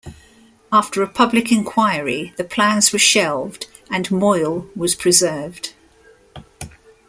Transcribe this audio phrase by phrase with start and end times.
[0.71, 5.73] After a public enquiry the plans were shelved and Moyle was preserved.